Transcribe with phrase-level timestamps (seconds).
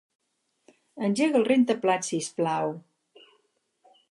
[1.09, 2.75] Engega el rentaplats siusplau!